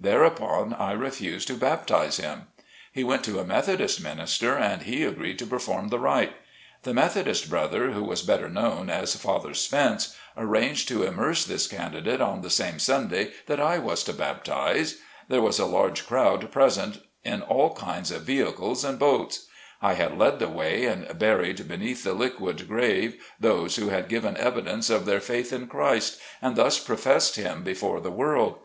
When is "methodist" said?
3.44-4.00, 6.94-7.50